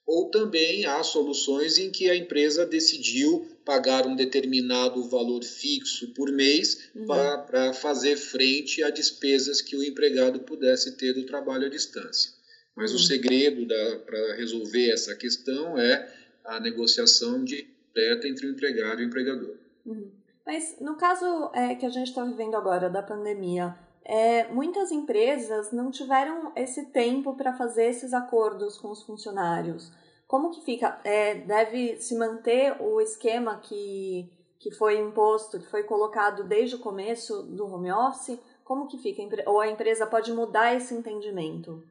ou 0.05 0.29
também 0.29 0.86
há 0.86 1.03
soluções 1.03 1.77
em 1.77 1.91
que 1.91 2.10
a 2.10 2.15
empresa 2.15 2.65
decidiu 2.65 3.45
pagar 3.65 4.07
um 4.07 4.15
determinado 4.15 5.03
valor 5.10 5.43
fixo 5.43 6.13
por 6.13 6.31
mês 6.31 6.89
uhum. 6.95 7.05
para 7.05 7.73
fazer 7.73 8.15
frente 8.15 8.81
a 8.81 8.89
despesas 8.89 9.62
que 9.62 9.75
o 9.75 9.83
empregado 9.83 10.39
pudesse 10.39 10.95
ter 10.95 11.13
do 11.13 11.25
trabalho 11.25 11.65
à 11.65 11.69
distância. 11.69 12.31
Mas 12.73 12.91
uhum. 12.91 12.97
o 12.97 13.01
segredo 13.01 13.67
para 14.05 14.36
resolver 14.36 14.91
essa 14.91 15.13
questão 15.13 15.77
é 15.77 16.10
a 16.45 16.60
negociação 16.60 17.43
de 17.43 17.67
direta 17.97 18.27
entre 18.27 18.47
o 18.47 18.51
empregado 18.51 19.01
e 19.01 19.05
o 19.05 19.07
empregador. 19.07 19.55
Uhum. 19.86 20.12
Mas 20.45 20.77
no 20.79 20.95
caso 20.95 21.49
é, 21.53 21.75
que 21.75 21.86
a 21.86 21.89
gente 21.89 22.07
está 22.07 22.23
vivendo 22.23 22.55
agora 22.55 22.89
da 22.89 23.01
pandemia, 23.03 23.75
é, 24.05 24.47
muitas 24.47 24.91
empresas 24.91 25.71
não 25.71 25.91
tiveram 25.91 26.53
esse 26.55 26.86
tempo 26.86 27.36
para 27.36 27.53
fazer 27.53 27.86
esses 27.86 28.13
acordos 28.13 28.77
com 28.77 28.89
os 28.89 29.03
funcionários. 29.03 29.91
Como 30.25 30.51
que 30.51 30.63
fica? 30.63 30.99
É, 31.03 31.36
deve 31.36 31.97
se 31.97 32.15
manter 32.15 32.81
o 32.81 33.01
esquema 33.01 33.57
que, 33.57 34.29
que 34.60 34.71
foi 34.71 34.97
imposto, 34.97 35.60
que 35.60 35.67
foi 35.67 35.83
colocado 35.83 36.43
desde 36.43 36.75
o 36.75 36.79
começo 36.79 37.43
do 37.43 37.65
home 37.65 37.91
office? 37.91 38.39
Como 38.63 38.88
que 38.88 38.97
fica? 38.97 39.21
Ou 39.45 39.60
a 39.60 39.69
empresa 39.69 40.05
pode 40.05 40.31
mudar 40.31 40.73
esse 40.75 40.93
entendimento? 40.93 41.83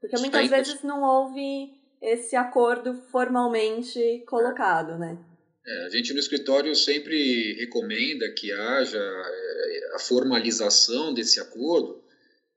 Porque 0.00 0.18
muitas 0.18 0.48
vezes 0.48 0.82
não 0.82 1.02
houve 1.02 1.74
esse 2.00 2.36
acordo 2.36 2.94
formalmente 3.10 4.24
colocado, 4.26 4.96
né? 4.98 5.18
É, 5.68 5.84
a 5.84 5.88
gente 5.90 6.14
no 6.14 6.18
escritório 6.18 6.74
sempre 6.74 7.52
recomenda 7.54 8.30
que 8.32 8.50
haja 8.50 8.98
é, 8.98 9.90
a 9.96 9.98
formalização 9.98 11.12
desse 11.12 11.38
acordo, 11.38 12.02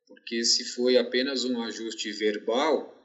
porque 0.07 0.45
se 0.45 0.63
foi 0.63 0.95
apenas 0.95 1.43
um 1.43 1.61
ajuste 1.61 2.09
verbal, 2.13 2.97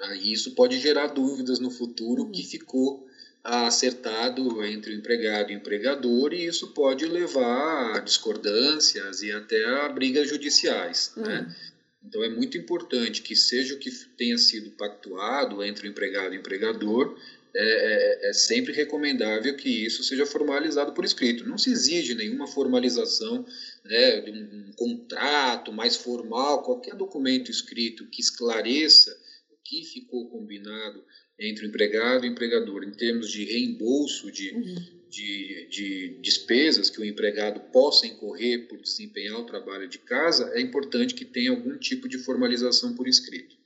aí 0.00 0.32
isso 0.32 0.54
pode 0.54 0.78
gerar 0.78 1.08
dúvidas 1.08 1.58
no 1.58 1.72
futuro 1.72 2.22
uhum. 2.22 2.30
que 2.30 2.44
ficou 2.44 3.04
acertado 3.42 4.64
entre 4.64 4.92
o 4.92 4.96
empregado 4.96 5.50
e 5.50 5.56
o 5.56 5.58
empregador 5.58 6.32
e 6.32 6.46
isso 6.46 6.68
pode 6.68 7.04
levar 7.06 7.96
a 7.96 7.98
discordâncias 7.98 9.22
e 9.22 9.32
até 9.32 9.64
a 9.64 9.88
brigas 9.88 10.28
judiciais, 10.28 11.12
uhum. 11.16 11.24
né? 11.24 11.56
Então 12.04 12.22
é 12.22 12.28
muito 12.28 12.56
importante 12.56 13.22
que 13.22 13.34
seja 13.34 13.74
o 13.74 13.78
que 13.78 13.90
tenha 14.16 14.38
sido 14.38 14.70
pactuado 14.72 15.64
entre 15.64 15.88
o 15.88 15.90
empregado 15.90 16.34
e 16.34 16.38
o 16.38 16.40
empregador, 16.40 17.16
é, 17.54 18.26
é, 18.26 18.30
é, 18.30 18.32
sempre 18.32 18.72
recomendável 18.72 19.54
que 19.54 19.68
isso 19.68 20.02
seja 20.02 20.24
formalizado 20.24 20.92
por 20.92 21.04
escrito. 21.04 21.46
Não 21.46 21.58
se 21.58 21.70
exige 21.70 22.14
nenhuma 22.14 22.46
formalização 22.46 23.44
né, 23.84 24.20
de 24.22 24.30
um, 24.30 24.68
um 24.68 24.72
contrato 24.72 25.70
mais 25.70 25.96
formal, 25.96 26.62
qualquer 26.62 26.94
documento 26.94 27.50
escrito 27.50 28.06
que 28.06 28.22
esclareça 28.22 29.14
o 29.50 29.56
que 29.62 29.84
ficou 29.84 30.30
combinado 30.30 31.04
entre 31.38 31.66
o 31.66 31.68
empregado 31.68 32.24
e 32.24 32.28
o 32.28 32.32
empregador 32.32 32.84
em 32.84 32.92
termos 32.92 33.30
de 33.30 33.44
reembolso 33.44 34.32
de, 34.32 34.50
uhum. 34.52 34.74
de, 35.10 35.66
de 35.68 36.18
despesas 36.22 36.88
que 36.88 37.00
o 37.00 37.04
empregado 37.04 37.60
possa 37.70 38.06
incorrer 38.06 38.66
por 38.66 38.80
desempenhar 38.80 39.38
o 39.38 39.44
trabalho 39.44 39.88
de 39.88 39.98
casa, 39.98 40.50
é 40.54 40.60
importante 40.60 41.14
que 41.14 41.24
tenha 41.24 41.50
algum 41.50 41.76
tipo 41.76 42.08
de 42.08 42.16
formalização 42.16 42.94
por 42.94 43.06
escrito. 43.06 43.61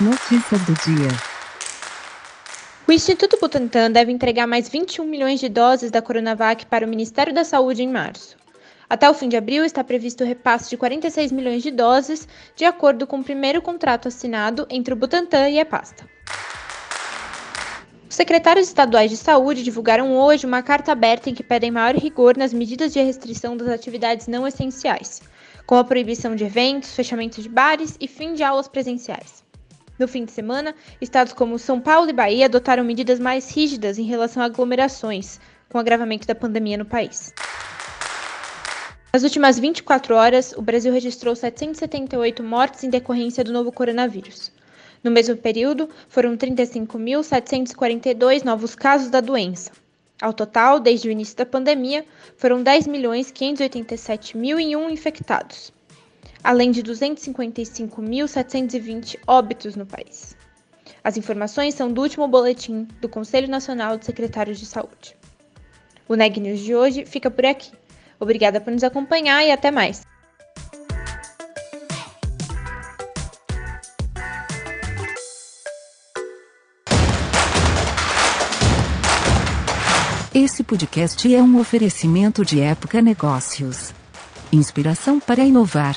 Notícias 0.00 0.62
do 0.62 0.72
dia. 0.76 1.08
O 2.88 2.92
Instituto 2.92 3.36
Butantan 3.38 3.90
deve 3.90 4.10
entregar 4.10 4.46
mais 4.46 4.66
21 4.66 5.04
milhões 5.04 5.38
de 5.40 5.50
doses 5.50 5.90
da 5.90 6.00
Coronavac 6.00 6.64
para 6.64 6.86
o 6.86 6.88
Ministério 6.88 7.34
da 7.34 7.44
Saúde 7.44 7.82
em 7.82 7.88
março. 7.90 8.34
Até 8.88 9.10
o 9.10 9.12
fim 9.12 9.28
de 9.28 9.36
abril 9.36 9.62
está 9.62 9.84
previsto 9.84 10.24
o 10.24 10.26
repasse 10.26 10.70
de 10.70 10.78
46 10.78 11.32
milhões 11.32 11.62
de 11.62 11.70
doses, 11.70 12.26
de 12.56 12.64
acordo 12.64 13.06
com 13.06 13.18
o 13.18 13.22
primeiro 13.22 13.60
contrato 13.60 14.08
assinado 14.08 14.66
entre 14.70 14.94
o 14.94 14.96
Butantan 14.96 15.50
e 15.50 15.60
a 15.60 15.66
pasta. 15.66 16.08
Os 18.08 18.14
secretários 18.14 18.68
estaduais 18.68 19.10
de 19.10 19.18
saúde 19.18 19.62
divulgaram 19.62 20.16
hoje 20.16 20.46
uma 20.46 20.62
carta 20.62 20.92
aberta 20.92 21.28
em 21.28 21.34
que 21.34 21.42
pedem 21.42 21.70
maior 21.70 21.94
rigor 21.94 22.38
nas 22.38 22.54
medidas 22.54 22.94
de 22.94 23.02
restrição 23.02 23.54
das 23.54 23.68
atividades 23.68 24.26
não 24.26 24.48
essenciais, 24.48 25.20
com 25.66 25.76
a 25.76 25.84
proibição 25.84 26.34
de 26.34 26.44
eventos, 26.44 26.94
fechamento 26.94 27.42
de 27.42 27.50
bares 27.50 27.98
e 28.00 28.08
fim 28.08 28.32
de 28.32 28.42
aulas 28.42 28.66
presenciais. 28.66 29.49
No 30.00 30.08
fim 30.08 30.24
de 30.24 30.32
semana, 30.32 30.74
estados 30.98 31.34
como 31.34 31.58
São 31.58 31.78
Paulo 31.78 32.08
e 32.08 32.14
Bahia 32.14 32.46
adotaram 32.46 32.82
medidas 32.82 33.20
mais 33.20 33.54
rígidas 33.54 33.98
em 33.98 34.04
relação 34.04 34.42
a 34.42 34.46
aglomerações, 34.46 35.38
com 35.68 35.76
o 35.76 35.80
agravamento 35.80 36.26
da 36.26 36.34
pandemia 36.34 36.78
no 36.78 36.86
país. 36.86 37.34
Nas 39.12 39.22
últimas 39.22 39.58
24 39.58 40.14
horas, 40.14 40.54
o 40.56 40.62
Brasil 40.62 40.90
registrou 40.90 41.36
778 41.36 42.42
mortes 42.42 42.82
em 42.82 42.88
decorrência 42.88 43.44
do 43.44 43.52
novo 43.52 43.70
coronavírus. 43.70 44.50
No 45.04 45.10
mesmo 45.10 45.36
período, 45.36 45.86
foram 46.08 46.34
35.742 46.34 48.42
novos 48.42 48.74
casos 48.74 49.10
da 49.10 49.20
doença. 49.20 49.70
Ao 50.18 50.32
total, 50.32 50.80
desde 50.80 51.08
o 51.08 51.10
início 51.10 51.36
da 51.36 51.44
pandemia, 51.44 52.06
foram 52.38 52.64
10.587.001 52.64 54.90
infectados. 54.90 55.70
Além 56.42 56.70
de 56.70 56.82
255.720 56.82 59.18
óbitos 59.26 59.76
no 59.76 59.84
país. 59.86 60.36
As 61.02 61.16
informações 61.16 61.74
são 61.74 61.90
do 61.92 62.02
último 62.02 62.28
boletim 62.28 62.86
do 63.00 63.08
Conselho 63.08 63.48
Nacional 63.48 63.96
de 63.96 64.04
Secretários 64.04 64.58
de 64.58 64.66
Saúde. 64.66 65.16
O 66.08 66.14
Neg 66.14 66.38
News 66.38 66.60
de 66.60 66.74
hoje 66.74 67.06
fica 67.06 67.30
por 67.30 67.46
aqui. 67.46 67.72
Obrigada 68.18 68.60
por 68.60 68.70
nos 68.72 68.84
acompanhar 68.84 69.42
e 69.44 69.50
até 69.50 69.70
mais. 69.70 70.02
Esse 80.34 80.62
podcast 80.62 81.34
é 81.34 81.42
um 81.42 81.58
oferecimento 81.58 82.44
de 82.44 82.60
Época 82.60 83.00
Negócios. 83.02 83.92
Inspiração 84.52 85.20
para 85.20 85.44
inovar. 85.44 85.96